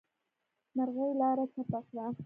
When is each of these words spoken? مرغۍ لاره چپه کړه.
مرغۍ 0.75 1.11
لاره 1.19 1.45
چپه 1.53 1.79
کړه. 1.87 2.05